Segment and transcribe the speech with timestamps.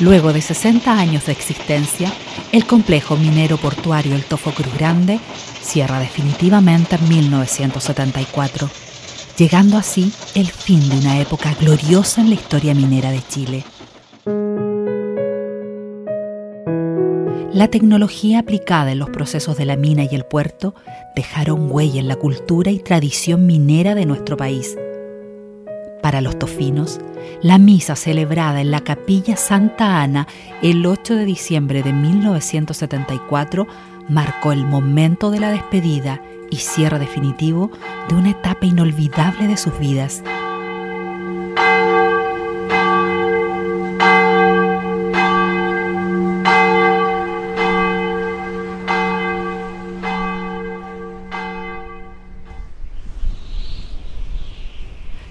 [0.00, 2.10] Luego de 60 años de existencia,
[2.52, 5.20] el complejo minero portuario El Tofo Cruz Grande
[5.60, 8.70] cierra definitivamente en 1974,
[9.36, 13.64] llegando así el fin de una época gloriosa en la historia minera de Chile.
[17.52, 20.74] La tecnología aplicada en los procesos de la mina y el puerto
[21.14, 24.78] dejaron huella en la cultura y tradición minera de nuestro país.
[26.10, 26.98] Para los tofinos,
[27.40, 30.26] la misa celebrada en la capilla Santa Ana
[30.60, 33.68] el 8 de diciembre de 1974
[34.08, 37.70] marcó el momento de la despedida y cierre definitivo
[38.08, 40.24] de una etapa inolvidable de sus vidas.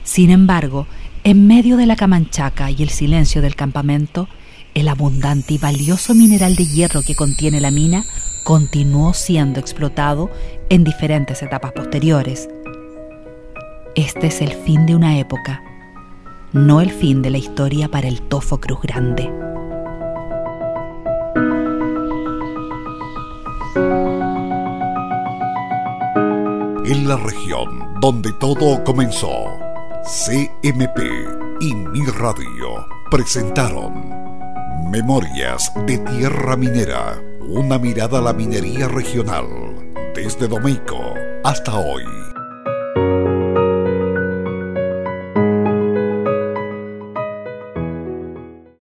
[0.10, 0.88] Sin embargo,
[1.24, 4.28] en medio de la camanchaca y el silencio del campamento,
[4.74, 8.04] el abundante y valioso mineral de hierro que contiene la mina
[8.44, 10.32] continuó siendo explotado
[10.72, 12.50] en diferentes etapas posteriores.
[13.94, 15.62] Este es el fin de una época,
[16.54, 19.32] no el fin de la historia para el Tofo Cruz Grande.
[26.84, 29.59] En la región donde todo comenzó,
[30.10, 30.98] CMP
[31.62, 34.10] y Mi Radio presentaron
[34.90, 39.46] Memorias de Tierra Minera, una mirada a la minería regional,
[40.16, 42.06] desde Domeico hasta hoy.